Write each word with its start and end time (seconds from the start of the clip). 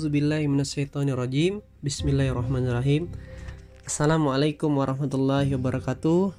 Auzubillahiminasyaitonirrajim 0.00 1.60
Bismillahirrahmanirrahim. 1.84 3.12
Assalamualaikum 3.84 4.72
warahmatullahi 4.72 5.52
wabarakatuh. 5.52 6.32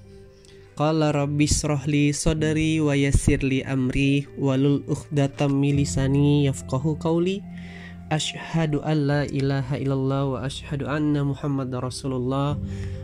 Qala 0.74 1.14
rabbi 1.14 1.46
srohli 1.46 2.10
sodari 2.10 2.82
wa 2.82 2.98
yassirli 2.98 3.62
amri 3.62 4.26
Walul 4.34 4.82
ukhdatam 4.90 5.62
milisani 5.62 6.50
yafqahu 6.50 6.98
qawli. 6.98 7.46
Ashhadu 8.10 8.82
an 8.82 8.98
la 9.06 9.22
ilaha 9.30 9.78
illallah 9.78 10.24
wa 10.26 10.38
ashhadu 10.42 10.90
anna 10.90 11.22
muhammad 11.22 11.70
rasulullah. 11.70 12.58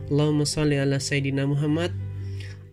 Allahumma 0.10 0.50
salli 0.50 0.82
ala 0.82 0.98
sayyidina 0.98 1.46
Muhammad. 1.46 1.94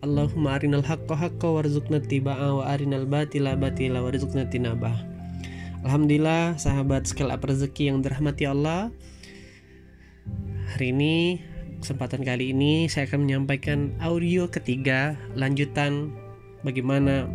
Allahumma 0.01 0.57
arinal 0.57 0.81
haqqa 0.81 1.13
haqqa 1.13 1.53
warzuqna 1.53 2.01
tiba'a 2.01 2.49
wa 2.49 2.65
arinal 2.65 3.05
batila 3.05 3.53
batila 3.53 4.01
warzuqna 4.01 4.49
tinabah 4.49 5.14
Alhamdulillah 5.85 6.57
sahabat 6.57 7.05
scale 7.05 7.29
up 7.29 7.45
rezeki 7.45 7.93
yang 7.93 8.01
dirahmati 8.01 8.49
Allah 8.49 8.89
Hari 10.73 10.89
ini 10.89 11.37
kesempatan 11.77 12.25
kali 12.25 12.57
ini 12.57 12.89
saya 12.89 13.05
akan 13.05 13.29
menyampaikan 13.29 13.93
audio 14.01 14.49
ketiga 14.49 15.13
lanjutan 15.37 16.09
bagaimana 16.65 17.29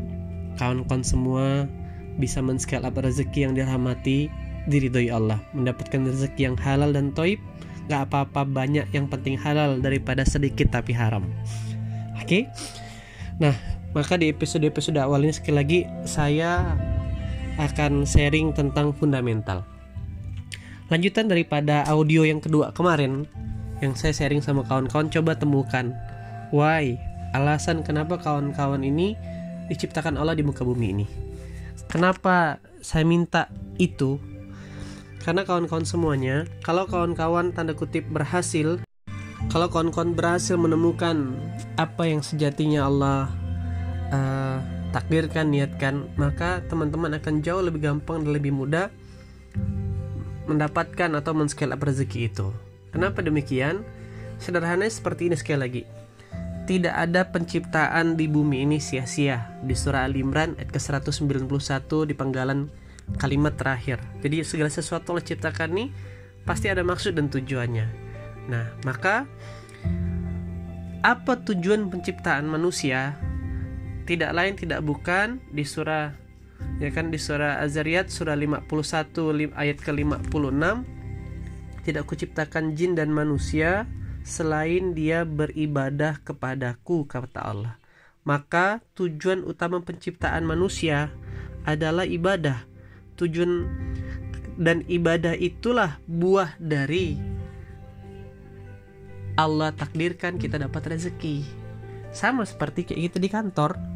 kawan-kawan 0.58 1.06
semua 1.06 1.70
bisa 2.18 2.42
men-scale 2.42 2.82
up 2.82 2.98
rezeki 2.98 3.46
yang 3.46 3.54
dirahmati 3.54 4.26
diridhoi 4.66 5.14
Allah 5.14 5.38
mendapatkan 5.54 6.10
rezeki 6.10 6.50
yang 6.50 6.58
halal 6.58 6.90
dan 6.90 7.14
toib 7.14 7.38
gak 7.86 8.10
apa-apa 8.10 8.42
banyak 8.42 8.90
yang 8.90 9.06
penting 9.06 9.38
halal 9.38 9.78
daripada 9.78 10.26
sedikit 10.26 10.74
tapi 10.74 10.90
haram 10.90 11.22
oke 12.18 12.26
okay? 12.26 12.50
nah 13.38 13.54
maka 13.94 14.18
di 14.18 14.26
episode-episode 14.26 14.98
awal 14.98 15.22
ini 15.22 15.38
sekali 15.38 15.54
lagi 15.54 15.80
saya 16.02 16.74
akan 17.58 18.06
sharing 18.06 18.52
tentang 18.54 18.94
fundamental. 18.94 19.66
Lanjutan 20.90 21.30
daripada 21.30 21.86
audio 21.86 22.26
yang 22.26 22.42
kedua 22.42 22.74
kemarin 22.74 23.26
yang 23.80 23.96
saya 23.96 24.12
sharing 24.12 24.42
sama 24.44 24.66
kawan-kawan 24.66 25.08
coba 25.08 25.38
temukan 25.38 25.94
why 26.52 26.98
alasan 27.32 27.80
kenapa 27.86 28.18
kawan-kawan 28.18 28.82
ini 28.82 29.14
diciptakan 29.70 30.18
Allah 30.18 30.34
di 30.34 30.42
muka 30.42 30.66
bumi 30.66 30.86
ini. 30.90 31.06
Kenapa 31.86 32.58
saya 32.82 33.06
minta 33.06 33.46
itu? 33.78 34.18
Karena 35.22 35.46
kawan-kawan 35.46 35.86
semuanya, 35.86 36.48
kalau 36.66 36.88
kawan-kawan 36.90 37.54
tanda 37.54 37.76
kutip 37.76 38.08
berhasil, 38.10 38.82
kalau 39.52 39.68
kawan-kawan 39.70 40.16
berhasil 40.16 40.58
menemukan 40.58 41.38
apa 41.78 42.08
yang 42.08 42.24
sejatinya 42.24 42.88
Allah 42.88 43.30
uh, 44.10 44.58
takdirkan 44.90 45.50
niatkan 45.50 46.10
maka 46.18 46.62
teman-teman 46.66 47.14
akan 47.18 47.42
jauh 47.42 47.62
lebih 47.62 47.86
gampang 47.86 48.26
dan 48.26 48.34
lebih 48.34 48.50
mudah 48.50 48.90
mendapatkan 50.50 51.10
atau 51.14 51.32
men-scale 51.32 51.74
up 51.74 51.82
rezeki 51.82 52.26
itu. 52.26 52.50
Kenapa 52.90 53.22
demikian? 53.22 53.86
Sederhananya 54.42 54.90
seperti 54.90 55.30
ini 55.30 55.36
sekali 55.38 55.58
lagi. 55.62 55.82
Tidak 56.66 56.90
ada 56.90 57.30
penciptaan 57.30 58.18
di 58.18 58.26
bumi 58.26 58.66
ini 58.66 58.82
sia-sia. 58.82 59.54
Di 59.62 59.74
surah 59.74 60.06
Al-Imran 60.06 60.58
ayat 60.58 60.70
ke-191 60.74 61.46
di 62.06 62.14
penggalan 62.14 62.70
kalimat 63.18 63.54
terakhir. 63.54 64.02
Jadi 64.22 64.42
segala 64.42 64.70
sesuatu 64.70 65.14
yang 65.14 65.22
diciptakan 65.22 65.70
nih 65.74 65.88
pasti 66.46 66.66
ada 66.70 66.82
maksud 66.82 67.14
dan 67.14 67.30
tujuannya. 67.30 67.86
Nah 68.50 68.66
maka 68.86 69.26
apa 71.00 71.32
tujuan 71.48 71.88
penciptaan 71.88 72.44
manusia 72.44 73.16
tidak 74.10 74.34
lain 74.34 74.58
tidak 74.58 74.82
bukan 74.82 75.38
di 75.54 75.62
surah 75.62 76.10
ya 76.82 76.90
kan 76.90 77.14
di 77.14 77.18
surah 77.22 77.62
Az-Zariyat 77.62 78.10
surah 78.10 78.34
51 78.34 79.54
ayat 79.54 79.78
ke-56 79.78 80.64
tidak 81.86 82.04
kuciptakan 82.10 82.74
jin 82.74 82.98
dan 82.98 83.14
manusia 83.14 83.86
selain 84.20 84.92
dia 84.92 85.24
beribadah 85.24 86.20
kepadaku 86.20 87.08
kata 87.08 87.40
Allah. 87.40 87.74
Maka 88.20 88.84
tujuan 88.92 89.42
utama 89.48 89.80
penciptaan 89.80 90.44
manusia 90.44 91.08
adalah 91.64 92.04
ibadah. 92.04 92.68
Tujuan 93.16 93.64
dan 94.60 94.84
ibadah 94.92 95.32
itulah 95.32 95.96
buah 96.04 96.52
dari 96.60 97.16
Allah 99.40 99.72
takdirkan 99.72 100.36
kita 100.36 100.60
dapat 100.60 100.96
rezeki. 100.96 101.48
Sama 102.12 102.44
seperti 102.44 102.84
kayak 102.84 103.00
gitu 103.08 103.18
di 103.24 103.32
kantor 103.32 103.89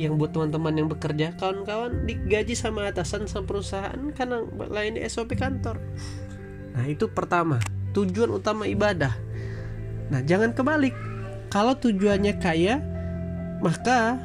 yang 0.00 0.16
buat 0.16 0.32
teman-teman 0.32 0.72
yang 0.72 0.88
bekerja 0.88 1.36
kawan-kawan 1.36 2.08
digaji 2.08 2.56
sama 2.56 2.88
atasan 2.88 3.28
sama 3.28 3.44
perusahaan 3.44 4.00
karena 4.16 4.40
lain 4.72 4.96
SOP 5.04 5.36
kantor. 5.36 5.76
Nah 6.72 6.88
itu 6.88 7.04
pertama 7.12 7.60
tujuan 7.92 8.32
utama 8.32 8.64
ibadah. 8.64 9.12
Nah 10.08 10.24
jangan 10.24 10.56
kebalik. 10.56 10.96
Kalau 11.52 11.76
tujuannya 11.76 12.40
kaya 12.40 12.80
maka 13.60 14.16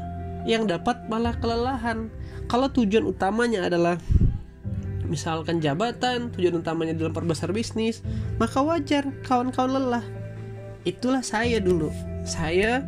yang 0.47 0.63
dapat 0.63 0.95
malah 1.11 1.35
kelelahan. 1.43 2.07
Kalau 2.47 2.71
tujuan 2.71 3.03
utamanya 3.03 3.67
adalah 3.67 3.99
misalkan 5.03 5.59
jabatan 5.59 6.31
tujuan 6.33 6.63
utamanya 6.63 6.97
dalam 6.97 7.13
perbesar 7.13 7.53
bisnis 7.53 8.01
maka 8.39 8.63
wajar 8.63 9.03
kawan-kawan 9.27 9.75
lelah. 9.75 10.05
Itulah 10.87 11.19
saya 11.19 11.59
dulu. 11.59 11.91
Saya 12.23 12.85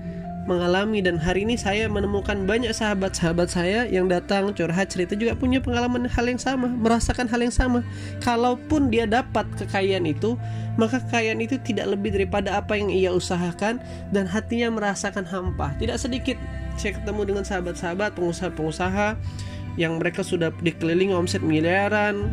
mengalami 0.48 1.04
dan 1.04 1.20
hari 1.20 1.44
ini 1.44 1.60
saya 1.60 1.92
menemukan 1.92 2.48
banyak 2.48 2.72
sahabat-sahabat 2.72 3.52
saya 3.52 3.84
yang 3.92 4.08
datang 4.08 4.56
curhat 4.56 4.88
cerita 4.88 5.14
juga 5.14 5.36
punya 5.36 5.60
pengalaman 5.60 6.08
hal 6.08 6.26
yang 6.26 6.40
sama, 6.40 6.72
merasakan 6.72 7.28
hal 7.28 7.44
yang 7.44 7.52
sama. 7.52 7.84
Kalaupun 8.24 8.88
dia 8.88 9.04
dapat 9.04 9.44
kekayaan 9.60 10.08
itu, 10.08 10.40
maka 10.80 11.04
kekayaan 11.04 11.44
itu 11.44 11.60
tidak 11.60 11.92
lebih 11.92 12.16
daripada 12.16 12.56
apa 12.56 12.80
yang 12.80 12.88
ia 12.88 13.12
usahakan 13.12 13.84
dan 14.16 14.24
hatinya 14.24 14.72
merasakan 14.72 15.28
hampa. 15.28 15.76
Tidak 15.76 16.00
sedikit 16.00 16.40
saya 16.80 16.96
ketemu 16.96 17.36
dengan 17.36 17.44
sahabat-sahabat 17.44 18.16
pengusaha-pengusaha 18.16 19.20
yang 19.76 20.00
mereka 20.00 20.24
sudah 20.24 20.56
dikelilingi 20.64 21.12
omset 21.12 21.44
miliaran, 21.44 22.32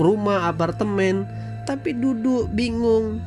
rumah, 0.00 0.48
apartemen, 0.48 1.28
tapi 1.68 1.92
duduk 1.92 2.48
bingung 2.56 3.20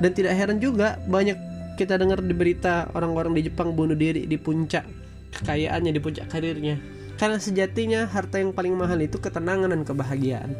dan 0.00 0.10
tidak 0.16 0.34
heran 0.40 0.56
juga 0.56 0.96
banyak 1.04 1.51
kita 1.82 1.98
dengar 1.98 2.22
di 2.22 2.30
berita 2.30 2.86
orang-orang 2.94 3.34
di 3.34 3.50
Jepang 3.50 3.74
bunuh 3.74 3.98
diri 3.98 4.24
di 4.30 4.38
puncak 4.38 4.86
kekayaannya 5.34 5.90
di 5.90 6.00
puncak 6.00 6.30
karirnya. 6.30 6.78
Karena 7.18 7.38
sejatinya 7.38 8.06
harta 8.06 8.38
yang 8.38 8.54
paling 8.54 8.74
mahal 8.74 8.98
itu 9.02 9.18
ketenangan 9.18 9.70
dan 9.74 9.82
kebahagiaan. 9.82 10.50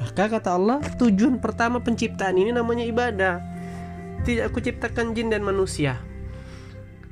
Maka 0.00 0.28
kata 0.28 0.54
Allah 0.56 0.78
tujuan 1.00 1.40
pertama 1.40 1.80
penciptaan 1.80 2.36
ini 2.36 2.52
namanya 2.52 2.84
ibadah. 2.84 3.34
Tidak 4.24 4.48
aku 4.48 4.60
ciptakan 4.60 5.16
jin 5.16 5.32
dan 5.32 5.44
manusia 5.44 6.00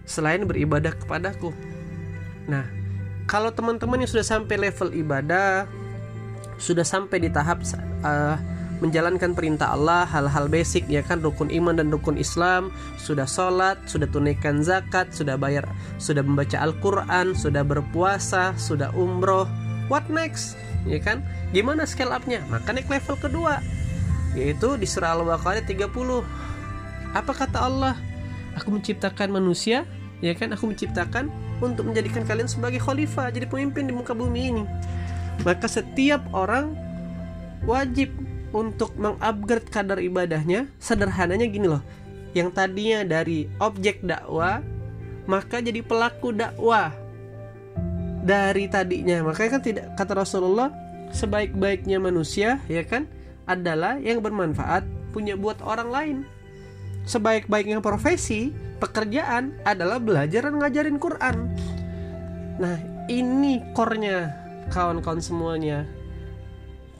selain 0.04 0.44
beribadah 0.44 0.92
kepadaku. 0.92 1.52
Nah 2.48 2.68
kalau 3.24 3.52
teman-teman 3.54 4.04
yang 4.04 4.10
sudah 4.10 4.26
sampai 4.26 4.56
level 4.60 4.92
ibadah 4.92 5.64
sudah 6.60 6.84
sampai 6.84 7.18
di 7.22 7.28
tahap 7.32 7.64
uh, 8.04 8.36
menjalankan 8.82 9.38
perintah 9.38 9.70
Allah 9.70 10.02
hal-hal 10.10 10.50
basic 10.50 10.90
ya 10.90 11.06
kan 11.06 11.22
rukun 11.22 11.46
iman 11.54 11.78
dan 11.78 11.94
rukun 11.94 12.18
Islam 12.18 12.74
sudah 12.98 13.24
sholat 13.30 13.78
sudah 13.86 14.10
tunaikan 14.10 14.66
zakat 14.66 15.14
sudah 15.14 15.38
bayar 15.38 15.62
sudah 16.02 16.26
membaca 16.26 16.58
Al-Quran 16.58 17.38
sudah 17.38 17.62
berpuasa 17.62 18.58
sudah 18.58 18.90
umroh. 18.98 19.46
What 19.86 20.10
next? 20.10 20.58
Ya 20.82 20.98
kan? 20.98 21.22
Gimana 21.54 21.86
scale 21.86 22.10
upnya? 22.10 22.42
Maka 22.50 22.74
naik 22.74 22.90
level 22.90 23.14
kedua 23.22 23.62
yaitu 24.34 24.74
di 24.80 24.88
surah 24.88 25.14
Al-Baqarah 25.14 25.62
30 25.62 25.92
apa 27.12 27.32
kata 27.36 27.58
Allah? 27.62 27.94
Aku 28.58 28.74
menciptakan 28.74 29.30
manusia 29.30 29.86
ya 30.18 30.34
kan? 30.34 30.50
Aku 30.50 30.66
menciptakan 30.66 31.30
untuk 31.62 31.86
menjadikan 31.86 32.26
kalian 32.26 32.50
sebagai 32.50 32.82
khalifah 32.82 33.30
jadi 33.30 33.46
pemimpin 33.46 33.86
di 33.86 33.94
muka 33.94 34.16
bumi 34.16 34.42
ini. 34.50 34.64
Maka 35.46 35.70
setiap 35.70 36.26
orang 36.34 36.74
wajib 37.62 38.10
untuk 38.52 38.92
mengupgrade 39.00 39.68
kadar 39.72 39.98
ibadahnya 39.98 40.68
sederhananya 40.76 41.48
gini 41.48 41.66
loh. 41.68 41.82
Yang 42.32 42.56
tadinya 42.56 43.04
dari 43.04 43.48
objek 43.60 44.00
dakwah 44.04 44.64
maka 45.28 45.60
jadi 45.60 45.80
pelaku 45.84 46.32
dakwah. 46.32 46.92
Dari 48.22 48.70
tadinya 48.70 49.26
makanya 49.26 49.58
kan 49.58 49.62
tidak 49.64 49.84
kata 49.98 50.22
Rasulullah 50.22 50.70
sebaik-baiknya 51.10 51.98
manusia 51.98 52.62
ya 52.70 52.86
kan 52.86 53.10
adalah 53.50 53.98
yang 53.98 54.22
bermanfaat 54.22 54.86
punya 55.10 55.34
buat 55.34 55.58
orang 55.60 55.90
lain. 55.90 56.16
Sebaik-baiknya 57.02 57.82
profesi 57.82 58.54
pekerjaan 58.78 59.58
adalah 59.66 59.98
belajar 59.98 60.46
dan 60.46 60.62
ngajarin 60.62 60.98
Quran. 61.02 61.36
Nah 62.62 62.78
ini 63.10 63.58
core-nya 63.74 64.30
kawan-kawan 64.70 65.18
semuanya 65.18 65.82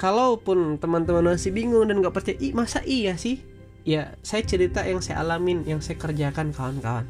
kalaupun 0.03 0.83
teman-teman 0.83 1.39
masih 1.39 1.55
bingung 1.55 1.87
dan 1.87 2.03
nggak 2.03 2.11
percaya 2.11 2.35
Ih, 2.43 2.51
masa 2.51 2.83
iya 2.83 3.15
sih? 3.15 3.39
Ya 3.87 4.19
saya 4.27 4.43
cerita 4.43 4.83
yang 4.83 4.99
saya 4.99 5.23
alamin 5.23 5.63
yang 5.63 5.79
saya 5.79 5.95
kerjakan 5.95 6.51
kawan-kawan. 6.51 7.07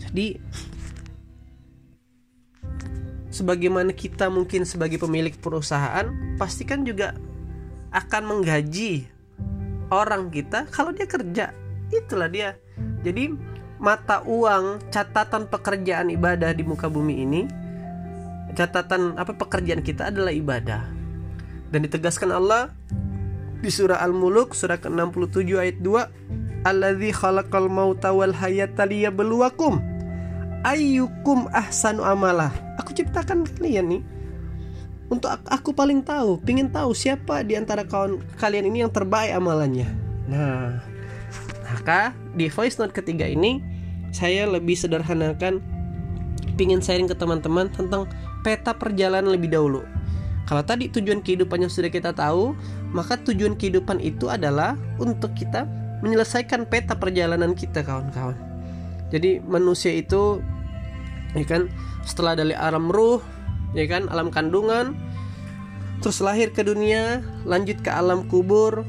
Jadi 0.00 0.40
sebagaimana 3.28 3.92
kita 3.92 4.32
mungkin 4.32 4.64
sebagai 4.64 4.96
pemilik 4.96 5.36
perusahaan 5.36 6.08
pastikan 6.40 6.80
juga 6.80 7.12
akan 7.92 8.22
menggaji 8.24 9.04
orang 9.92 10.32
kita 10.32 10.64
kalau 10.72 10.96
dia 10.96 11.04
kerja. 11.04 11.52
Itulah 11.92 12.32
dia. 12.32 12.56
Jadi 13.04 13.36
mata 13.76 14.24
uang 14.24 14.88
catatan 14.88 15.44
pekerjaan 15.44 16.08
ibadah 16.08 16.56
di 16.56 16.64
muka 16.64 16.88
bumi 16.88 17.14
ini 17.20 17.42
catatan 18.52 19.16
apa 19.16 19.32
pekerjaan 19.36 19.80
kita 19.80 20.12
adalah 20.12 20.36
ibadah 20.36 20.99
dan 21.70 21.86
ditegaskan 21.86 22.34
Allah 22.34 22.74
di 23.60 23.70
surah 23.70 24.02
Al-Muluk 24.02 24.56
surah 24.56 24.78
ke-67 24.82 25.48
ayat 25.54 25.78
2 25.82 26.66
Alladzi 26.68 27.10
khalaqal 27.16 27.72
mauta 27.72 28.12
wal 28.12 28.36
hayata 28.36 28.84
liyabluwakum. 28.84 29.80
Ayyukum 30.60 31.48
ahsanu 31.56 32.04
amalah 32.04 32.52
aku 32.76 32.92
ciptakan 32.92 33.48
kalian 33.48 33.96
nih 33.96 34.02
untuk 35.08 35.32
aku 35.48 35.72
paling 35.72 36.04
tahu 36.04 36.36
pingin 36.44 36.68
tahu 36.68 36.92
siapa 36.92 37.40
di 37.48 37.56
antara 37.56 37.88
kawan 37.88 38.20
kalian 38.36 38.68
ini 38.68 38.84
yang 38.84 38.92
terbaik 38.92 39.32
amalannya. 39.32 39.88
Nah 40.28 40.84
maka 41.64 42.12
di 42.36 42.52
voice 42.52 42.76
note 42.76 42.92
ketiga 42.92 43.24
ini 43.24 43.64
saya 44.12 44.44
lebih 44.44 44.76
sederhanakan 44.76 45.64
pingin 46.60 46.84
sharing 46.84 47.08
ke 47.08 47.16
teman-teman 47.16 47.72
tentang 47.72 48.04
peta 48.44 48.76
perjalanan 48.76 49.32
lebih 49.32 49.48
dahulu 49.48 49.80
kalau 50.50 50.66
tadi 50.66 50.90
tujuan 50.90 51.22
kehidupan 51.22 51.62
yang 51.62 51.70
sudah 51.70 51.94
kita 51.94 52.10
tahu 52.10 52.58
maka 52.90 53.14
tujuan 53.22 53.54
kehidupan 53.54 54.02
itu 54.02 54.26
adalah 54.26 54.74
untuk 54.98 55.30
kita 55.38 55.62
menyelesaikan 56.02 56.66
peta 56.66 56.98
perjalanan 56.98 57.54
kita 57.54 57.86
kawan-kawan. 57.86 58.34
Jadi 59.14 59.38
manusia 59.46 59.94
itu 59.94 60.42
ya 61.38 61.46
kan 61.46 61.70
setelah 62.02 62.34
dari 62.34 62.58
alam 62.58 62.90
ruh 62.90 63.22
ya 63.78 63.86
kan 63.86 64.10
alam 64.10 64.34
kandungan 64.34 64.98
terus 66.02 66.18
lahir 66.18 66.50
ke 66.50 66.66
dunia 66.66 67.22
lanjut 67.46 67.78
ke 67.86 67.90
alam 67.92 68.26
kubur 68.26 68.82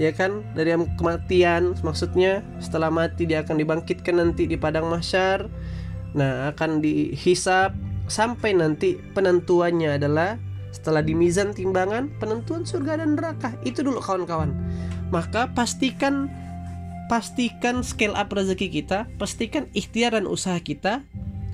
ya 0.00 0.16
kan 0.16 0.40
dari 0.56 0.72
alam 0.72 0.88
kematian 0.96 1.76
maksudnya 1.84 2.40
setelah 2.56 2.88
mati 2.88 3.28
dia 3.28 3.44
akan 3.44 3.60
dibangkitkan 3.60 4.16
nanti 4.16 4.48
di 4.48 4.56
padang 4.56 4.88
mahsyar 4.88 5.52
nah 6.16 6.48
akan 6.56 6.80
dihisap 6.80 7.76
sampai 8.08 8.56
nanti 8.56 8.96
penentuannya 9.12 10.00
adalah 10.00 10.40
setelah 10.72 11.04
di 11.04 11.12
mizan 11.12 11.52
timbangan 11.52 12.08
penentuan 12.16 12.64
surga 12.64 13.04
dan 13.04 13.14
neraka 13.14 13.52
itu 13.62 13.84
dulu 13.84 14.00
kawan-kawan 14.00 14.56
maka 15.12 15.52
pastikan 15.52 16.32
pastikan 17.12 17.84
scale 17.84 18.16
up 18.16 18.32
rezeki 18.32 18.80
kita, 18.80 19.04
pastikan 19.20 19.68
ikhtiar 19.76 20.16
dan 20.16 20.24
usaha 20.24 20.56
kita 20.56 21.04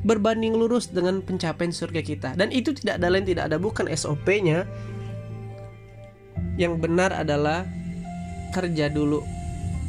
berbanding 0.06 0.54
lurus 0.54 0.86
dengan 0.94 1.18
pencapaian 1.18 1.74
surga 1.74 2.00
kita. 2.06 2.38
Dan 2.38 2.54
itu 2.54 2.70
tidak 2.70 3.02
ada 3.02 3.10
lain 3.10 3.26
tidak 3.26 3.50
ada 3.50 3.58
bukan 3.58 3.90
SOP-nya. 3.90 4.62
Yang 6.54 6.78
benar 6.78 7.10
adalah 7.10 7.66
kerja 8.54 8.86
dulu 8.86 9.26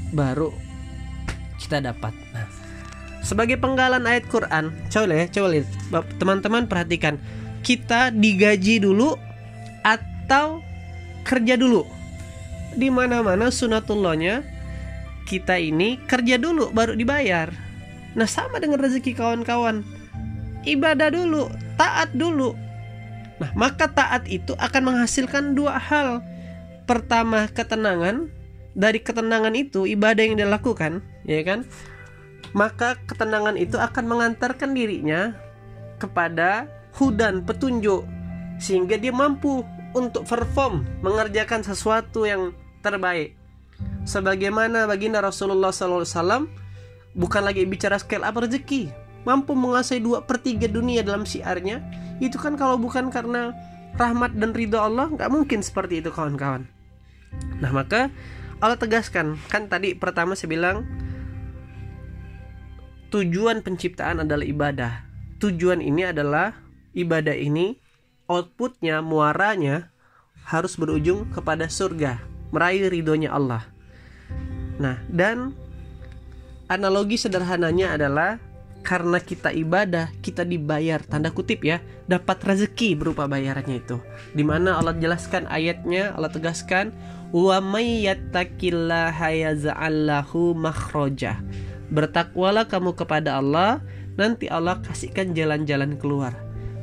baru 0.09 0.49
kita 1.61 1.85
dapat. 1.85 2.17
Nah, 2.33 2.49
sebagai 3.21 3.61
penggalan 3.61 4.09
ayat 4.09 4.25
Quran, 4.25 4.73
coba 4.89 5.13
ya, 5.13 5.25
coba 5.29 5.47
lihat. 5.53 5.69
Teman-teman 6.17 6.65
perhatikan, 6.65 7.21
kita 7.61 8.11
digaji 8.13 8.83
dulu 8.83 9.15
atau 9.83 10.63
kerja 11.23 11.55
dulu. 11.59 11.85
Di 12.75 12.87
mana-mana 12.93 13.49
sunatullahnya 13.49 14.45
kita 15.29 15.61
ini 15.61 16.01
kerja 16.09 16.41
dulu 16.41 16.73
baru 16.73 16.97
dibayar. 16.97 17.53
Nah, 18.17 18.25
sama 18.25 18.57
dengan 18.57 18.81
rezeki 18.81 19.13
kawan-kawan. 19.13 19.85
Ibadah 20.65 21.13
dulu, 21.13 21.47
taat 21.77 22.09
dulu. 22.17 22.57
Nah, 23.37 23.51
maka 23.55 23.87
taat 23.87 24.25
itu 24.25 24.57
akan 24.57 24.91
menghasilkan 24.91 25.53
dua 25.53 25.77
hal. 25.77 26.25
Pertama, 26.89 27.45
ketenangan. 27.47 28.33
Dari 28.73 29.01
ketenangan 29.01 29.53
itu, 29.53 29.85
ibadah 29.85 30.23
yang 30.25 30.37
dilakukan, 30.41 31.05
ya 31.25 31.41
kan? 31.45 31.65
Maka 32.57 32.97
ketenangan 33.05 33.57
itu 33.57 33.77
akan 33.77 34.05
mengantarkan 34.09 34.73
dirinya 34.73 35.37
kepada 36.01 36.65
hudan, 36.99 37.47
petunjuk 37.47 38.03
sehingga 38.59 38.99
dia 38.99 39.15
mampu 39.15 39.63
untuk 39.95 40.27
perform 40.27 40.83
mengerjakan 41.01 41.63
sesuatu 41.63 42.27
yang 42.27 42.51
terbaik. 42.83 43.33
Sebagaimana 44.03 44.85
baginda 44.85 45.23
Rasulullah 45.23 45.71
SAW 45.71 46.45
bukan 47.15 47.41
lagi 47.41 47.63
bicara 47.63 47.95
scale 47.97 48.27
up 48.27 48.35
rezeki 48.35 48.91
mampu 49.23 49.55
menguasai 49.55 50.03
dua 50.03 50.23
per 50.23 50.39
tiga 50.43 50.67
dunia 50.67 51.03
dalam 51.03 51.27
siarnya 51.27 51.83
itu 52.19 52.35
kan 52.39 52.55
kalau 52.59 52.79
bukan 52.79 53.11
karena 53.11 53.55
rahmat 53.95 54.35
dan 54.35 54.51
ridho 54.55 54.79
Allah 54.79 55.11
nggak 55.11 55.31
mungkin 55.31 55.59
seperti 55.63 56.03
itu 56.03 56.11
kawan-kawan. 56.11 56.67
Nah 57.59 57.71
maka 57.71 58.11
Allah 58.59 58.75
tegaskan 58.75 59.39
kan 59.47 59.71
tadi 59.71 59.95
pertama 59.95 60.35
saya 60.35 60.51
bilang 60.51 60.83
tujuan 63.11 63.63
penciptaan 63.63 64.23
adalah 64.23 64.43
ibadah. 64.43 64.93
Tujuan 65.39 65.79
ini 65.79 66.03
adalah 66.03 66.68
ibadah 66.93 67.35
ini 67.35 67.77
outputnya 68.29 69.01
muaranya 69.01 69.89
harus 70.45 70.77
berujung 70.77 71.29
kepada 71.29 71.69
surga 71.69 72.21
meraih 72.49 72.89
ridhonya 72.89 73.29
Allah 73.33 73.69
Nah, 74.79 74.95
dan 75.11 75.51
analogi 76.71 77.19
sederhananya 77.19 77.99
adalah 77.99 78.39
karena 78.79 79.19
kita 79.19 79.51
ibadah, 79.51 80.07
kita 80.23 80.47
dibayar 80.47 81.03
tanda 81.03 81.35
kutip 81.35 81.67
ya, 81.67 81.83
dapat 82.07 82.39
rezeki 82.39 82.95
berupa 82.95 83.27
bayarannya 83.27 83.83
itu. 83.83 83.99
Di 84.31 84.41
mana 84.41 84.79
Allah 84.79 84.95
jelaskan 84.95 85.51
ayatnya, 85.51 86.15
Allah 86.15 86.31
tegaskan, 86.31 86.95
wa 87.35 87.59
may. 87.59 88.07
Bertakwalah 91.89 92.65
kamu 92.71 92.91
kepada 92.95 93.35
Allah, 93.35 93.83
nanti 94.15 94.47
Allah 94.47 94.79
kasihkan 94.79 95.35
jalan-jalan 95.35 95.99
keluar. 95.99 96.31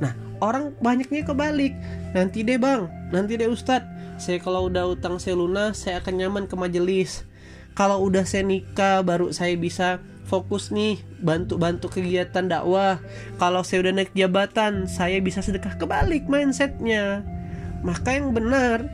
Nah, 0.03 0.13
orang 0.45 0.77
banyaknya 0.81 1.25
kebalik. 1.25 1.73
Nanti 2.13 2.45
deh 2.45 2.61
bang, 2.61 2.89
nanti 3.13 3.37
deh 3.41 3.49
ustadz, 3.49 3.89
saya 4.17 4.41
kalau 4.41 4.73
udah 4.73 4.97
utang 4.97 5.21
saya 5.21 5.37
lunas, 5.37 5.77
saya 5.81 6.01
akan 6.01 6.15
nyaman 6.17 6.45
ke 6.49 6.57
majelis. 6.57 7.25
Kalau 7.77 8.01
udah 8.01 8.25
saya 8.25 8.41
nikah 8.41 9.05
baru 9.05 9.37
saya 9.37 9.53
bisa 9.61 10.01
fokus 10.25 10.73
nih 10.73 10.97
bantu-bantu 11.21 11.93
kegiatan 11.93 12.49
dakwah. 12.49 12.99
Kalau 13.37 13.61
saya 13.61 13.85
udah 13.85 13.93
naik 14.01 14.17
jabatan 14.17 14.89
saya 14.89 15.21
bisa 15.21 15.45
sedekah 15.45 15.77
kebalik 15.77 16.25
mindsetnya. 16.25 17.21
Maka 17.85 18.17
yang 18.17 18.33
benar 18.33 18.89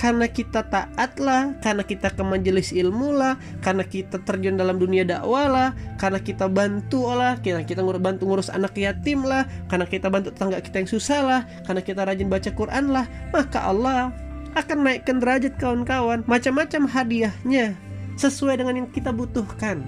karena 0.00 0.26
kita 0.26 0.66
taat 0.66 1.18
lah, 1.22 1.54
karena 1.62 1.86
kita 1.86 2.10
ke 2.10 2.22
majelis 2.26 2.74
ilmu 2.74 3.14
lah, 3.14 3.38
karena 3.62 3.86
kita 3.86 4.18
terjun 4.26 4.58
dalam 4.58 4.80
dunia 4.80 5.06
dakwah 5.06 5.46
lah, 5.46 5.68
karena 6.00 6.18
kita 6.18 6.50
bantu 6.50 7.06
lah, 7.12 7.38
karena 7.38 7.62
kita 7.62 7.84
bantu 7.84 8.26
ngurus 8.26 8.50
anak 8.50 8.74
yatim 8.74 9.22
lah, 9.22 9.46
karena 9.70 9.86
kita 9.86 10.10
bantu 10.10 10.34
tetangga 10.34 10.58
kita 10.58 10.82
yang 10.82 10.90
susah 10.90 11.20
lah, 11.22 11.40
karena 11.68 11.82
kita 11.84 12.00
rajin 12.02 12.26
baca 12.26 12.50
Quran 12.50 12.84
lah, 12.90 13.06
maka 13.30 13.58
Allah 13.62 14.10
akan 14.58 14.78
naikkan 14.84 15.22
derajat 15.22 15.54
kawan-kawan, 15.56 16.26
macam-macam 16.26 16.82
hadiahnya 16.90 17.78
sesuai 18.18 18.60
dengan 18.60 18.84
yang 18.84 18.88
kita 18.90 19.14
butuhkan. 19.14 19.80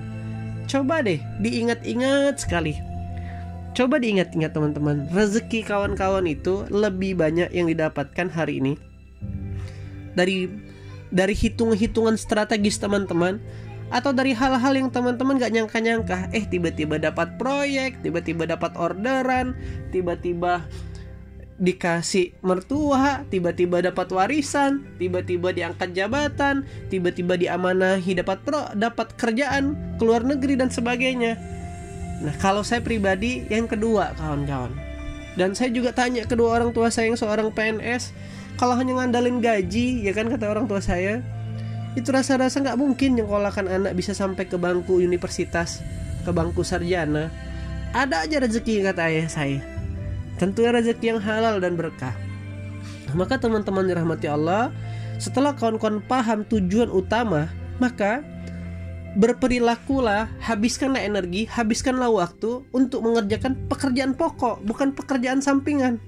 Coba 0.64 1.04
deh 1.04 1.20
diingat-ingat 1.44 2.40
sekali. 2.40 2.72
Coba 3.74 3.98
diingat-ingat 3.98 4.54
teman-teman, 4.54 5.10
rezeki 5.10 5.66
kawan-kawan 5.66 6.30
itu 6.30 6.62
lebih 6.70 7.18
banyak 7.18 7.50
yang 7.50 7.66
didapatkan 7.66 8.30
hari 8.30 8.62
ini 8.62 8.78
dari 10.18 10.50
dari 11.14 11.34
hitung-hitungan 11.36 12.18
strategis 12.18 12.80
teman-teman 12.82 13.38
atau 13.92 14.10
dari 14.10 14.34
hal-hal 14.34 14.74
yang 14.74 14.88
teman-teman 14.90 15.38
gak 15.38 15.52
nyangka-nyangka 15.54 16.32
eh 16.34 16.42
tiba-tiba 16.48 16.98
dapat 16.98 17.38
proyek 17.38 18.02
tiba-tiba 18.02 18.48
dapat 18.48 18.74
orderan 18.74 19.54
tiba-tiba 19.94 20.66
dikasih 21.54 22.34
mertua, 22.42 23.22
tiba-tiba 23.30 23.78
dapat 23.78 24.10
warisan, 24.10 24.82
tiba-tiba 24.98 25.54
diangkat 25.54 25.94
jabatan, 25.94 26.66
tiba-tiba 26.90 27.38
diamanahi 27.38 28.18
dapat 28.18 28.42
pro, 28.42 28.74
dapat 28.74 29.14
kerjaan, 29.14 29.78
keluar 30.02 30.26
negeri 30.26 30.58
dan 30.58 30.74
sebagainya. 30.74 31.38
Nah, 32.26 32.34
kalau 32.42 32.66
saya 32.66 32.82
pribadi 32.82 33.46
yang 33.46 33.70
kedua, 33.70 34.18
kawan-kawan. 34.18 34.74
Dan 35.34 35.54
saya 35.54 35.70
juga 35.70 35.90
tanya 35.94 36.26
kedua 36.26 36.58
orang 36.58 36.70
tua 36.70 36.90
saya 36.90 37.10
yang 37.10 37.18
seorang 37.18 37.50
PNS, 37.50 38.14
kalau 38.54 38.74
hanya 38.78 38.98
ngandalin 39.02 39.42
gaji, 39.42 40.06
ya 40.06 40.12
kan 40.14 40.30
kata 40.30 40.46
orang 40.46 40.70
tua 40.70 40.78
saya, 40.78 41.20
itu 41.94 42.10
rasa-rasa 42.10 42.62
nggak 42.62 42.78
mungkin 42.78 43.18
nyekolahkan 43.18 43.66
anak 43.66 43.92
bisa 43.94 44.14
sampai 44.14 44.46
ke 44.46 44.58
bangku 44.58 44.98
universitas, 44.98 45.82
ke 46.22 46.30
bangku 46.30 46.62
sarjana. 46.62 47.30
Ada 47.94 48.26
aja 48.26 48.42
rezeki 48.42 48.82
kata 48.82 49.06
ayah 49.06 49.30
saya 49.30 49.62
Tentunya 50.34 50.74
rezeki 50.74 51.14
yang 51.14 51.20
halal 51.22 51.62
dan 51.62 51.78
berkah. 51.78 52.14
Nah, 53.06 53.14
maka 53.14 53.38
teman-teman 53.38 53.86
dirahmati 53.86 54.26
Allah, 54.26 54.74
setelah 55.22 55.54
kawan-kawan 55.54 56.02
paham 56.02 56.42
tujuan 56.50 56.90
utama, 56.90 57.46
maka 57.78 58.26
berperilakulah, 59.14 60.26
habiskanlah 60.42 60.98
energi, 60.98 61.46
habiskanlah 61.46 62.10
waktu 62.10 62.66
untuk 62.74 63.06
mengerjakan 63.06 63.54
pekerjaan 63.70 64.18
pokok, 64.18 64.58
bukan 64.66 64.90
pekerjaan 64.90 65.38
sampingan. 65.38 66.02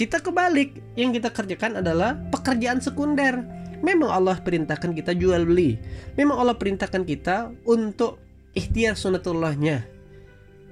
Kita 0.00 0.24
kebalik. 0.24 0.80
Yang 0.96 1.20
kita 1.20 1.28
kerjakan 1.28 1.84
adalah 1.84 2.16
pekerjaan 2.32 2.80
sekunder. 2.80 3.44
Memang 3.84 4.08
Allah 4.08 4.40
perintahkan 4.40 4.96
kita 4.96 5.12
jual 5.12 5.44
beli. 5.44 5.76
Memang 6.16 6.40
Allah 6.40 6.56
perintahkan 6.56 7.04
kita 7.04 7.52
untuk 7.68 8.16
ikhtiar 8.56 8.96
sunatullahnya 8.96 10.00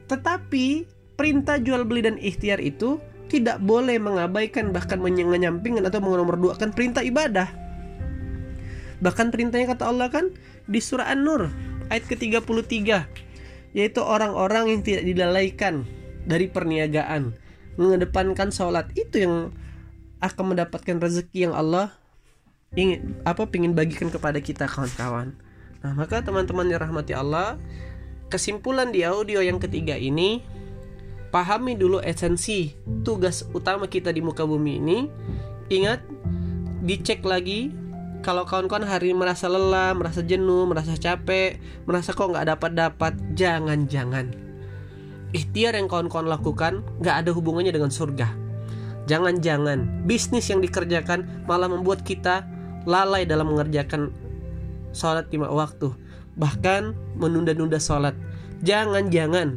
tetapi 0.08 0.88
perintah 1.14 1.61
jual 1.61 1.85
beli 1.85 2.08
dan 2.08 2.16
ikhtiar 2.16 2.58
itu 2.58 2.99
tidak 3.28 3.61
boleh 3.61 4.00
mengabaikan 4.00 4.73
bahkan 4.73 4.97
menyampingkan 5.04 5.85
atau 5.85 6.00
mengonorduakan 6.00 6.73
perintah 6.73 7.04
ibadah. 7.04 7.52
Bahkan 9.04 9.28
perintahnya 9.28 9.76
kata 9.76 9.85
Allah 9.85 10.08
kan 10.08 10.32
di 10.64 10.80
surah 10.80 11.12
An-Nur 11.12 11.52
ayat 11.92 12.08
ke-33 12.08 12.88
yaitu 13.76 14.00
orang-orang 14.00 14.73
yang 14.73 14.80
tidak 14.80 15.04
dilalaikan 15.04 15.85
dari 16.25 16.49
perniagaan 16.49 17.37
mengedepankan 17.78 18.50
sholat. 18.50 18.90
Itu 18.99 19.23
yang 19.23 19.35
akan 20.18 20.54
mendapatkan 20.54 20.99
rezeki 20.99 21.49
yang 21.49 21.54
Allah 21.54 21.94
ingin 22.75 23.16
apa 23.25 23.49
pingin 23.49 23.73
bagikan 23.73 24.11
kepada 24.11 24.42
kita 24.42 24.66
kawan-kawan. 24.68 25.38
Nah 25.80 25.92
maka 25.94 26.20
teman-teman 26.20 26.68
yang 26.68 26.82
rahmati 26.82 27.14
Allah 27.14 27.56
kesimpulan 28.28 28.92
di 28.92 29.06
audio 29.06 29.40
yang 29.40 29.56
ketiga 29.56 29.97
ini 29.97 30.44
pahami 31.32 31.78
dulu 31.78 32.02
esensi 32.02 32.76
tugas 33.06 33.47
utama 33.54 33.87
kita 33.87 34.12
di 34.12 34.20
muka 34.20 34.44
bumi 34.44 34.73
ini. 34.82 34.99
Ingat 35.70 36.02
dicek 36.82 37.23
lagi 37.23 37.70
kalau 38.26 38.42
kawan-kawan 38.42 38.85
hari 38.85 39.14
ini 39.14 39.16
merasa 39.23 39.47
lelah, 39.47 39.94
merasa 39.94 40.26
jenuh, 40.26 40.66
merasa 40.66 40.99
capek, 40.99 41.62
merasa 41.87 42.11
kok 42.11 42.26
nggak 42.35 42.58
dapat 42.58 42.73
dapat, 42.75 43.12
jangan-jangan 43.38 44.48
ikhtiar 45.35 45.76
yang 45.76 45.87
kawan-kawan 45.90 46.28
lakukan 46.28 46.85
nggak 47.02 47.16
ada 47.25 47.30
hubungannya 47.32 47.73
dengan 47.75 47.92
surga. 47.92 48.28
Jangan-jangan 49.08 50.04
bisnis 50.04 50.52
yang 50.52 50.61
dikerjakan 50.61 51.44
malah 51.49 51.68
membuat 51.68 52.04
kita 52.04 52.44
lalai 52.85 53.25
dalam 53.25 53.49
mengerjakan 53.52 54.12
sholat 54.92 55.28
lima 55.32 55.49
waktu, 55.49 55.92
bahkan 56.37 56.92
menunda-nunda 57.16 57.80
sholat. 57.80 58.12
Jangan-jangan 58.64 59.56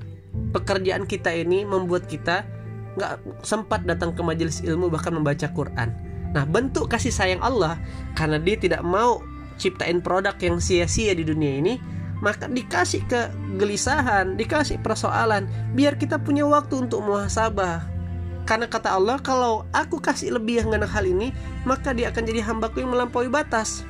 pekerjaan 0.55 1.03
kita 1.03 1.35
ini 1.35 1.67
membuat 1.67 2.07
kita 2.07 2.47
nggak 2.95 3.43
sempat 3.43 3.83
datang 3.87 4.15
ke 4.15 4.21
majelis 4.23 4.63
ilmu 4.63 4.91
bahkan 4.91 5.15
membaca 5.15 5.47
Quran 5.51 6.11
Nah, 6.31 6.47
bentuk 6.47 6.87
kasih 6.87 7.11
sayang 7.11 7.43
Allah 7.43 7.75
karena 8.15 8.39
dia 8.39 8.55
tidak 8.55 8.81
mau 8.87 9.19
ciptain 9.59 9.99
produk 9.99 10.33
yang 10.39 10.57
sia-sia 10.63 11.11
di 11.11 11.27
dunia 11.27 11.59
ini, 11.59 11.75
maka 12.21 12.45
dikasih 12.45 13.01
kegelisahan, 13.09 14.37
dikasih 14.37 14.77
persoalan, 14.85 15.49
biar 15.73 15.97
kita 15.97 16.21
punya 16.21 16.45
waktu 16.45 16.85
untuk 16.85 17.01
muhasabah. 17.01 17.89
Karena 18.45 18.69
kata 18.69 18.93
Allah, 18.93 19.17
kalau 19.21 19.65
aku 19.73 19.97
kasih 19.97 20.37
lebih 20.37 20.65
mengenai 20.65 20.89
hal 20.89 21.05
ini, 21.05 21.33
maka 21.65 21.93
dia 21.97 22.13
akan 22.13 22.23
jadi 22.25 22.41
hambaku 22.45 22.85
yang 22.85 22.93
melampaui 22.93 23.29
batas. 23.29 23.81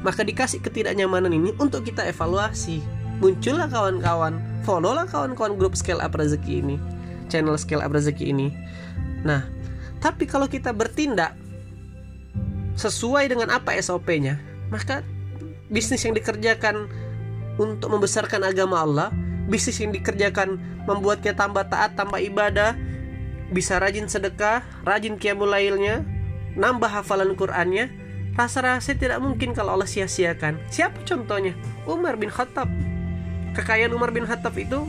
Maka 0.00 0.24
dikasih 0.24 0.60
ketidaknyamanan 0.60 1.32
ini 1.32 1.52
untuk 1.60 1.84
kita 1.84 2.04
evaluasi. 2.04 2.80
Muncullah 3.20 3.68
kawan-kawan, 3.68 4.36
followlah 4.64 5.08
kawan-kawan 5.08 5.56
grup 5.56 5.76
scale 5.76 6.00
up 6.00 6.16
rezeki 6.16 6.60
ini, 6.60 6.76
channel 7.32 7.56
scale 7.56 7.80
up 7.80 7.92
rezeki 7.92 8.32
ini. 8.32 8.52
Nah, 9.24 9.44
tapi 10.04 10.28
kalau 10.28 10.44
kita 10.44 10.76
bertindak 10.76 11.32
sesuai 12.76 13.32
dengan 13.32 13.48
apa 13.54 13.72
SOP-nya, 13.80 14.36
maka 14.68 15.00
bisnis 15.68 16.04
yang 16.04 16.14
dikerjakan 16.16 16.88
untuk 17.56 17.88
membesarkan 17.88 18.42
agama 18.44 18.82
Allah, 18.82 19.08
bisnis 19.46 19.78
yang 19.80 19.94
dikerjakan 19.94 20.58
membuat 20.84 21.22
kita 21.22 21.38
tambah 21.38 21.64
taat, 21.70 21.94
tambah 21.94 22.18
ibadah, 22.20 22.74
bisa 23.54 23.78
rajin 23.78 24.10
sedekah, 24.10 24.64
rajin 24.82 25.16
qiyamul 25.16 25.48
lailnya, 25.48 26.02
nambah 26.58 26.90
hafalan 26.90 27.36
Qur'annya, 27.38 27.88
rasa-rasa 28.34 28.96
tidak 28.98 29.22
mungkin 29.22 29.54
kalau 29.54 29.78
Allah 29.78 29.88
sia-siakan. 29.88 30.58
Siapa 30.68 31.06
contohnya? 31.06 31.54
Umar 31.86 32.18
bin 32.18 32.28
Khattab. 32.28 32.66
Kekayaan 33.54 33.94
Umar 33.94 34.10
bin 34.10 34.26
Khattab 34.26 34.58
itu 34.58 34.82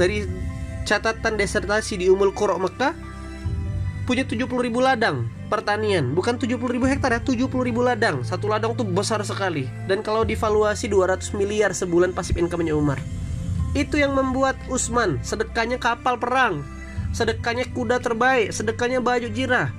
dari 0.00 0.24
catatan 0.88 1.36
desertasi 1.36 2.00
di 2.00 2.06
Umul 2.08 2.32
Qura 2.32 2.56
Mekah 2.56 3.09
punya 4.10 4.26
70 4.26 4.50
ribu 4.66 4.82
ladang 4.82 5.30
pertanian. 5.46 6.10
Bukan 6.18 6.34
70 6.34 6.58
ribu 6.66 6.90
hektar 6.90 7.14
ya 7.14 7.22
70 7.22 7.46
ribu 7.62 7.86
ladang. 7.86 8.26
Satu 8.26 8.50
ladang 8.50 8.74
tuh 8.74 8.82
besar 8.82 9.22
sekali. 9.22 9.70
Dan 9.86 10.02
kalau 10.02 10.26
divaluasi 10.26 10.90
200 10.90 11.30
miliar 11.38 11.70
sebulan 11.70 12.10
pasif 12.10 12.34
income-nya 12.34 12.74
Umar. 12.74 12.98
Itu 13.70 14.02
yang 14.02 14.18
membuat 14.18 14.58
Usman 14.66 15.22
sedekahnya 15.22 15.78
kapal 15.78 16.18
perang 16.18 16.66
sedekahnya 17.10 17.66
kuda 17.70 18.02
terbaik 18.02 18.50
sedekahnya 18.50 18.98
baju 18.98 19.30
jirah. 19.30 19.70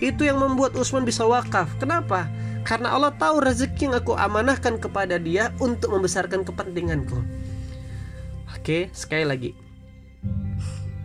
Itu 0.00 0.24
yang 0.24 0.40
membuat 0.40 0.72
Usman 0.80 1.04
bisa 1.04 1.28
wakaf. 1.28 1.68
Kenapa? 1.76 2.24
Karena 2.64 2.96
Allah 2.96 3.12
tahu 3.12 3.44
rezeki 3.44 3.92
yang 3.92 3.94
aku 4.00 4.16
amanahkan 4.16 4.80
kepada 4.80 5.20
dia 5.20 5.52
untuk 5.60 5.92
membesarkan 5.92 6.40
kepentinganku. 6.48 7.20
Oke 8.48 8.88
sekali 8.96 9.28
lagi 9.28 9.63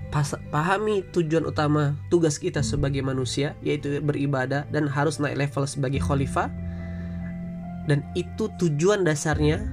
pahami 0.09 1.05
tujuan 1.13 1.45
utama 1.45 1.93
tugas 2.09 2.41
kita 2.41 2.65
sebagai 2.65 3.05
manusia 3.05 3.53
yaitu 3.61 4.01
beribadah 4.01 4.65
dan 4.73 4.89
harus 4.89 5.21
naik 5.21 5.37
level 5.37 5.63
sebagai 5.69 6.01
khalifah. 6.01 6.49
Dan 7.85 8.05
itu 8.13 8.49
tujuan 8.57 9.05
dasarnya 9.05 9.65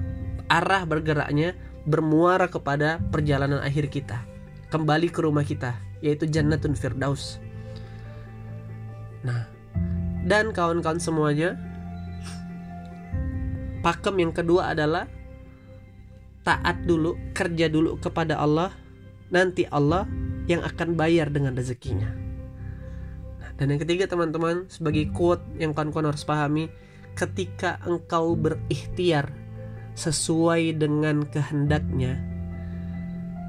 arah 0.49 0.85
bergeraknya 0.85 1.53
bermuara 1.85 2.49
kepada 2.49 3.01
perjalanan 3.09 3.61
akhir 3.61 3.89
kita. 3.89 4.21
Kembali 4.69 5.09
ke 5.09 5.19
rumah 5.25 5.45
kita 5.45 5.77
yaitu 6.05 6.29
jannatun 6.29 6.77
firdaus. 6.77 7.41
Nah 9.25 9.49
dan 10.27 10.51
kawan-kawan 10.51 10.99
semuanya 10.99 11.55
pakem 13.79 14.19
yang 14.19 14.33
kedua 14.35 14.75
adalah 14.75 15.07
taat 16.43 16.83
dulu 16.83 17.15
kerja 17.31 17.71
dulu 17.71 17.95
kepada 17.99 18.39
Allah. 18.39 18.71
Nanti 19.27 19.67
Allah 19.67 20.07
yang 20.47 20.63
akan 20.63 20.95
bayar 20.95 21.27
dengan 21.29 21.53
rezekinya. 21.53 22.07
Nah, 23.43 23.51
dan 23.59 23.67
yang 23.75 23.79
ketiga 23.83 24.07
teman-teman, 24.07 24.65
sebagai 24.71 25.11
quote 25.11 25.43
yang 25.59 25.75
kawan-kawan 25.75 26.15
harus 26.15 26.23
pahami, 26.23 26.71
ketika 27.13 27.77
engkau 27.83 28.33
berikhtiar 28.33 29.29
sesuai 29.97 30.79
dengan 30.79 31.27
kehendaknya, 31.27 32.15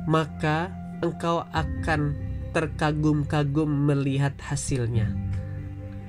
maka 0.09 0.73
engkau 1.05 1.47
akan 1.55 2.17
terkagum-kagum 2.57 3.69
melihat 3.69 4.33
hasilnya. 4.41 5.13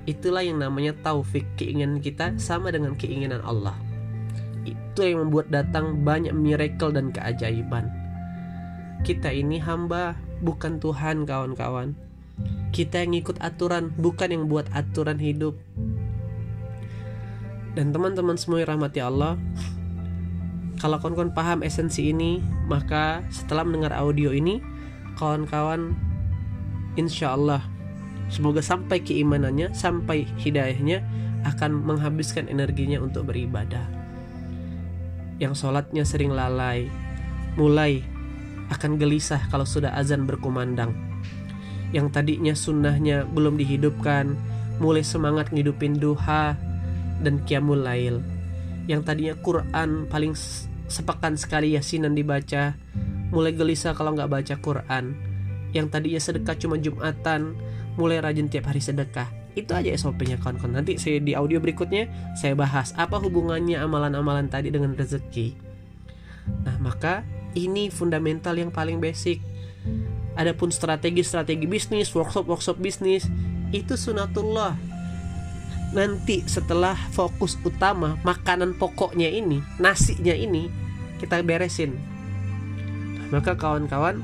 Itulah 0.08 0.42
yang 0.42 0.64
namanya 0.64 0.96
taufik 1.06 1.46
keinginan 1.60 2.02
kita 2.02 2.34
sama 2.42 2.74
dengan 2.74 2.96
keinginan 2.98 3.44
Allah. 3.46 3.78
Itu 4.66 5.06
yang 5.06 5.28
membuat 5.28 5.52
datang 5.54 6.02
banyak 6.02 6.34
miracle 6.34 6.96
dan 6.96 7.14
keajaiban. 7.14 7.92
Kita 9.04 9.30
ini 9.30 9.60
hamba 9.60 10.16
bukan 10.40 10.80
Tuhan 10.80 11.24
kawan-kawan. 11.28 11.96
Kita 12.72 13.04
yang 13.04 13.18
ikut 13.20 13.40
aturan 13.44 13.92
bukan 14.00 14.32
yang 14.32 14.44
buat 14.48 14.68
aturan 14.72 15.20
hidup. 15.20 15.60
Dan 17.76 17.92
teman-teman 17.92 18.40
semua 18.40 18.64
yang 18.64 18.76
rahmati 18.76 19.00
Allah. 19.04 19.36
Kalau 20.80 20.96
kawan-kawan 21.04 21.36
paham 21.36 21.60
esensi 21.60 22.08
ini 22.08 22.40
maka 22.72 23.20
setelah 23.28 23.68
mendengar 23.68 23.92
audio 24.00 24.32
ini 24.32 24.64
kawan-kawan 25.20 25.92
insya 26.96 27.36
Allah 27.36 27.60
semoga 28.32 28.64
sampai 28.64 29.04
keimanannya 29.04 29.76
sampai 29.76 30.24
hidayahnya 30.40 31.04
akan 31.44 31.84
menghabiskan 31.84 32.48
energinya 32.48 33.04
untuk 33.04 33.28
beribadah. 33.28 33.84
Yang 35.40 35.68
sholatnya 35.68 36.08
sering 36.08 36.32
lalai 36.32 36.88
mulai 37.60 38.00
akan 38.70 39.02
gelisah 39.02 39.50
kalau 39.50 39.66
sudah 39.66 39.94
azan 39.98 40.26
berkumandang. 40.30 40.94
Yang 41.90 42.08
tadinya 42.14 42.54
sunnahnya 42.54 43.26
belum 43.26 43.58
dihidupkan, 43.58 44.38
mulai 44.78 45.02
semangat 45.02 45.50
ngidupin 45.50 45.98
duha 45.98 46.54
dan 47.26 47.42
kiamul 47.44 47.82
lail. 47.82 48.22
Yang 48.86 49.02
tadinya 49.06 49.36
Quran 49.42 50.06
paling 50.10 50.34
sepekan 50.90 51.38
sekali 51.38 51.74
yasinan 51.78 52.14
dibaca, 52.14 52.78
mulai 53.30 53.54
gelisah 53.54 53.94
kalau 53.94 54.14
nggak 54.14 54.30
baca 54.30 54.56
Quran. 54.62 55.14
Yang 55.70 55.88
tadinya 55.94 56.22
sedekah 56.22 56.56
cuma 56.58 56.82
Jumatan, 56.82 57.54
mulai 57.98 58.22
rajin 58.22 58.50
tiap 58.50 58.70
hari 58.70 58.82
sedekah. 58.82 59.30
Itu 59.54 59.74
aja 59.74 59.94
SOP-nya 59.94 60.38
kawan-kawan. 60.42 60.82
Nanti 60.82 60.98
saya 60.98 61.22
di 61.22 61.34
audio 61.34 61.58
berikutnya 61.62 62.34
saya 62.38 62.54
bahas 62.58 62.94
apa 62.98 63.18
hubungannya 63.18 63.78
amalan-amalan 63.82 64.50
tadi 64.50 64.74
dengan 64.74 64.94
rezeki. 64.94 65.54
Nah, 66.66 66.78
maka 66.82 67.22
ini 67.56 67.90
fundamental 67.90 68.58
yang 68.58 68.70
paling 68.70 69.02
basic. 69.02 69.42
Adapun 70.40 70.72
strategi-strategi 70.72 71.66
bisnis, 71.66 72.14
workshop-workshop 72.14 72.80
bisnis 72.80 73.28
itu 73.76 73.94
sunatullah. 73.98 74.78
Nanti 75.92 76.46
setelah 76.46 76.94
fokus 77.12 77.58
utama 77.66 78.22
makanan 78.22 78.78
pokoknya 78.78 79.28
ini, 79.30 79.60
nasinya 79.82 80.34
ini 80.34 80.70
kita 81.18 81.42
beresin. 81.42 81.98
Maka 83.34 83.58
kawan-kawan, 83.58 84.22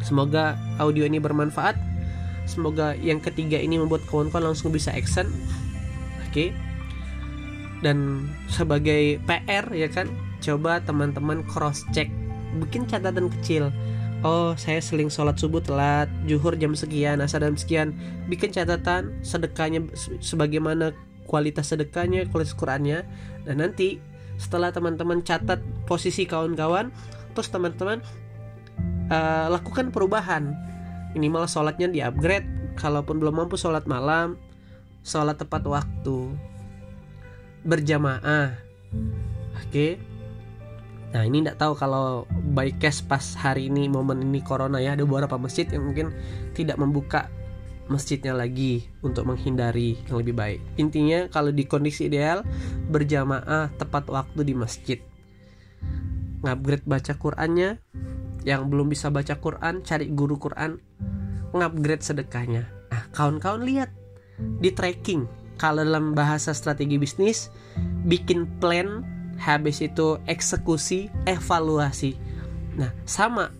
semoga 0.00 0.56
audio 0.80 1.04
ini 1.04 1.20
bermanfaat. 1.20 1.88
semoga 2.48 2.96
yang 2.96 3.20
ketiga 3.20 3.60
ini 3.60 3.76
membuat 3.76 4.08
kawan-kawan 4.08 4.50
langsung 4.50 4.72
bisa 4.72 4.88
action 4.96 5.28
oke 6.24 6.32
okay? 6.32 6.48
dan 7.84 8.26
sebagai 8.48 9.20
PR 9.28 9.68
ya 9.76 9.86
kan 9.92 10.08
coba 10.40 10.80
teman-teman 10.80 11.44
cross 11.44 11.84
check 11.92 12.08
bikin 12.56 12.88
catatan 12.88 13.28
kecil. 13.38 13.68
Oh 14.26 14.58
saya 14.58 14.82
seling 14.82 15.06
sholat 15.06 15.38
subuh 15.38 15.62
telat 15.62 16.10
juhur 16.26 16.58
jam 16.58 16.74
sekian 16.74 17.22
asar 17.22 17.44
jam 17.46 17.54
sekian. 17.54 17.88
Bikin 18.26 18.50
catatan 18.50 19.14
sedekahnya 19.22 19.86
sebagaimana 20.18 20.96
kualitas 21.28 21.70
sedekahnya 21.70 22.26
kualitas 22.32 22.56
Qurannya. 22.56 23.06
Dan 23.46 23.62
nanti 23.62 24.02
setelah 24.38 24.74
teman-teman 24.74 25.22
catat 25.22 25.62
posisi 25.86 26.26
kawan-kawan 26.26 26.90
terus 27.34 27.48
teman-teman 27.52 28.02
uh, 29.12 29.46
lakukan 29.52 29.94
perubahan. 29.94 30.56
Minimal 31.14 31.46
sholatnya 31.46 31.88
di 31.88 32.00
upgrade 32.02 32.76
kalaupun 32.76 33.22
belum 33.22 33.46
mampu 33.46 33.56
sholat 33.56 33.86
malam 33.86 34.38
sholat 35.06 35.38
tepat 35.38 35.62
waktu. 35.64 36.34
Berjamaah. 37.62 38.58
Oke? 39.56 39.68
okay. 39.68 40.17
Nah 41.08 41.24
ini 41.24 41.40
tidak 41.40 41.56
tahu 41.56 41.72
kalau 41.72 42.28
by 42.52 42.68
case 42.76 43.00
pas 43.00 43.22
hari 43.36 43.72
ini 43.72 43.88
momen 43.88 44.20
ini 44.20 44.44
corona 44.44 44.76
ya 44.76 44.92
ada 44.92 45.08
beberapa 45.08 45.40
masjid 45.40 45.64
yang 45.72 45.88
mungkin 45.88 46.12
tidak 46.52 46.76
membuka 46.76 47.32
masjidnya 47.88 48.36
lagi 48.36 48.84
untuk 49.00 49.24
menghindari 49.24 49.96
yang 50.06 50.20
lebih 50.20 50.36
baik. 50.36 50.60
Intinya 50.76 51.26
kalau 51.32 51.48
di 51.50 51.64
kondisi 51.64 52.06
ideal 52.06 52.44
berjamaah 52.92 53.72
tepat 53.80 54.06
waktu 54.12 54.44
di 54.44 54.54
masjid. 54.54 54.98
Ngupgrade 56.44 56.86
baca 56.86 57.12
Qurannya, 57.18 57.82
yang 58.46 58.70
belum 58.70 58.92
bisa 58.92 59.10
baca 59.10 59.40
Quran 59.40 59.82
cari 59.82 60.06
guru 60.12 60.38
Quran, 60.38 60.78
ngupgrade 61.50 62.04
sedekahnya. 62.04 62.68
Nah, 62.92 63.02
kawan-kawan 63.10 63.64
lihat 63.66 63.90
di 64.38 64.70
tracking 64.70 65.26
kalau 65.58 65.82
dalam 65.82 66.14
bahasa 66.14 66.54
strategi 66.54 66.94
bisnis 67.00 67.50
bikin 68.06 68.46
plan 68.62 69.02
habis 69.38 69.78
itu 69.80 70.18
eksekusi 70.26 71.08
evaluasi. 71.24 72.18
Nah, 72.74 72.90
sama 73.06 73.54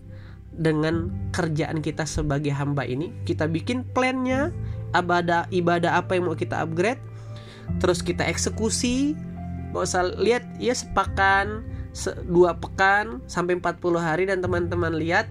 dengan 0.59 1.15
kerjaan 1.31 1.79
kita 1.79 2.03
sebagai 2.03 2.51
hamba 2.51 2.83
ini 2.83 3.15
kita 3.23 3.47
bikin 3.47 3.87
plannya 3.95 4.51
ibadah 4.91 5.47
ibadah 5.55 6.03
apa 6.03 6.19
yang 6.19 6.27
mau 6.27 6.35
kita 6.35 6.67
upgrade 6.67 6.99
terus 7.79 8.03
kita 8.03 8.27
eksekusi. 8.27 9.15
Mau 9.71 9.85
usah 9.85 10.11
lihat 10.17 10.43
ya 10.57 10.73
sepakan 10.73 11.63
se 11.93 12.11
dua 12.25 12.57
pekan 12.57 13.21
sampai 13.29 13.61
40 13.61 14.01
hari 14.01 14.25
dan 14.27 14.41
teman-teman 14.41 14.97
lihat. 14.97 15.29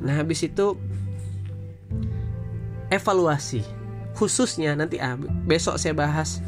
Nah 0.00 0.16
habis 0.16 0.40
itu 0.42 0.80
evaluasi. 2.88 3.60
Khususnya 4.16 4.72
nanti 4.72 4.96
ah 4.96 5.20
besok 5.44 5.76
saya 5.76 5.92
bahas 5.92 6.40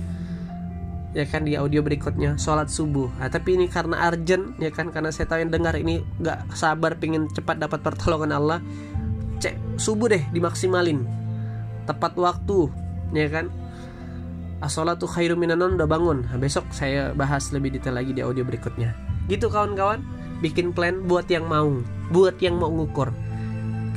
ya 1.18 1.26
kan 1.26 1.42
di 1.42 1.58
audio 1.58 1.82
berikutnya 1.82 2.38
sholat 2.38 2.70
subuh. 2.70 3.10
Nah, 3.18 3.26
tapi 3.26 3.58
ini 3.58 3.66
karena 3.66 4.06
urgent 4.06 4.54
ya 4.62 4.70
kan 4.70 4.94
karena 4.94 5.10
saya 5.10 5.26
tahu 5.26 5.42
yang 5.42 5.50
dengar 5.50 5.74
ini 5.74 5.98
nggak 6.22 6.54
sabar 6.54 6.94
pingin 6.94 7.26
cepat 7.34 7.58
dapat 7.58 7.82
pertolongan 7.82 8.30
Allah 8.38 8.58
cek 9.42 9.82
subuh 9.82 10.06
deh 10.06 10.22
dimaksimalin. 10.30 11.02
Tepat 11.90 12.14
waktu 12.14 12.70
ya 13.18 13.26
kan. 13.26 13.50
As-sholatu 14.58 15.06
khairu 15.06 15.38
minanon 15.38 15.78
udah 15.78 15.86
bangun. 15.86 16.26
Nah, 16.26 16.34
besok 16.34 16.66
saya 16.74 17.14
bahas 17.14 17.54
lebih 17.54 17.78
detail 17.78 17.94
lagi 17.94 18.10
di 18.10 18.26
audio 18.26 18.42
berikutnya. 18.42 18.94
Gitu 19.30 19.46
kawan-kawan. 19.50 20.02
Bikin 20.38 20.70
plan 20.74 21.02
buat 21.06 21.26
yang 21.30 21.46
mau 21.46 21.82
buat 22.14 22.38
yang 22.42 22.58
mau 22.58 22.70
ngukur. 22.70 23.10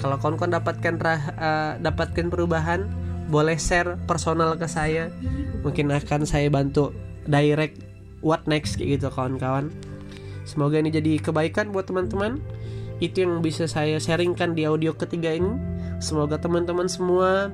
Kalau 0.01 0.17
kawan-kawan 0.17 0.57
dapatkan 0.57 0.93
uh, 1.01 1.81
dapatkan 1.81 2.25
perubahan 2.29 2.89
boleh 3.29 3.57
share 3.57 3.97
personal 4.05 4.53
ke 4.57 4.65
saya. 4.69 5.09
Mungkin 5.65 5.93
akan 5.93 6.25
saya 6.25 6.49
bantu 6.49 6.93
direct 7.27 7.81
what 8.21 8.45
next 8.45 8.77
kayak 8.77 9.01
gitu 9.01 9.09
kawan-kawan. 9.09 9.73
Semoga 10.45 10.81
ini 10.81 10.89
jadi 10.89 11.21
kebaikan 11.21 11.69
buat 11.69 11.89
teman-teman. 11.89 12.41
Itu 13.01 13.25
yang 13.25 13.41
bisa 13.41 13.65
saya 13.65 13.97
sharingkan 13.97 14.53
di 14.53 14.69
audio 14.69 14.93
ketiga 14.93 15.33
ini. 15.33 15.57
Semoga 16.01 16.37
teman-teman 16.37 16.89
semua 16.89 17.49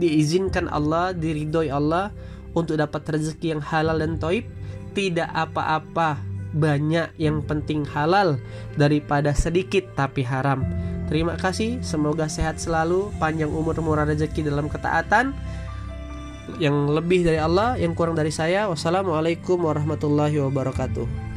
diizinkan 0.00 0.70
Allah 0.70 1.14
diridhoi 1.14 1.70
Allah 1.70 2.14
untuk 2.54 2.78
dapat 2.78 3.06
rezeki 3.06 3.58
yang 3.58 3.62
halal 3.62 3.98
dan 3.98 4.18
toib. 4.18 4.46
Tidak 4.90 5.30
apa-apa 5.30 6.18
banyak 6.50 7.14
yang 7.14 7.46
penting 7.46 7.86
halal 7.86 8.42
daripada 8.74 9.30
sedikit 9.30 9.86
tapi 9.94 10.26
haram. 10.26 10.66
Terima 11.10 11.34
kasih, 11.34 11.82
semoga 11.82 12.30
sehat 12.30 12.62
selalu, 12.62 13.10
panjang 13.18 13.50
umur 13.50 13.74
murah 13.82 14.06
rezeki 14.06 14.46
dalam 14.46 14.70
ketaatan. 14.70 15.34
Yang 16.56 16.76
lebih 16.96 17.20
dari 17.28 17.38
Allah, 17.38 17.76
yang 17.76 17.92
kurang 17.92 18.16
dari 18.16 18.32
saya. 18.32 18.66
Wassalamualaikum 18.72 19.60
warahmatullahi 19.60 20.40
wabarakatuh. 20.40 21.28